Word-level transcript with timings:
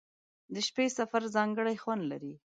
•د 0.53 0.55
شپې 0.67 0.85
سفر 0.97 1.23
ځانګړی 1.35 1.75
خوند 1.83 2.03
لري. 2.11 2.33